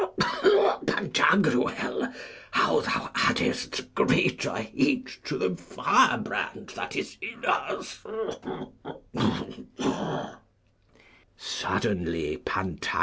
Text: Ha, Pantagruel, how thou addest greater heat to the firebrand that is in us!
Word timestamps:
Ha, 0.19 0.79
Pantagruel, 0.83 2.11
how 2.49 2.79
thou 2.79 3.11
addest 3.13 3.93
greater 3.93 4.57
heat 4.59 5.19
to 5.25 5.37
the 5.37 5.55
firebrand 5.55 6.69
that 6.69 6.95
is 6.95 7.17
in 7.21 7.45
us! 7.45 7.99